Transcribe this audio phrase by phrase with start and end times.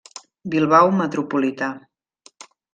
[0.53, 1.69] Bilbao metropolità.